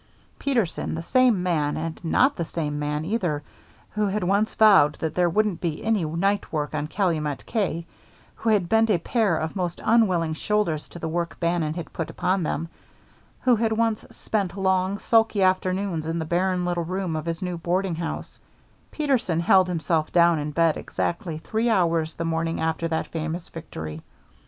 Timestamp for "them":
12.41-12.67